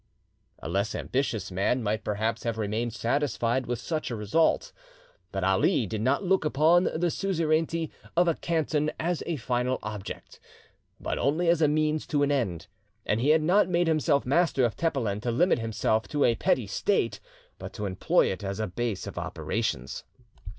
[0.57, 4.73] A less ambitious man might perhaps have remained satisfied with such a result.
[5.31, 10.39] But Ali did not look upon the suzerainty of a canton as a final object,
[10.99, 12.65] but only as a means to an end;
[13.05, 16.65] and he had not made himself master of Tepelen to limit himself to a petty
[16.65, 17.19] state,
[17.59, 20.03] but to employ it as a base of operations.